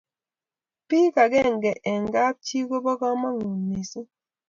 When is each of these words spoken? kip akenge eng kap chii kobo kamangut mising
kip 0.87 1.15
akenge 1.23 1.71
eng 1.91 2.05
kap 2.13 2.35
chii 2.45 2.67
kobo 2.69 2.91
kamangut 2.99 3.59
mising 3.69 4.09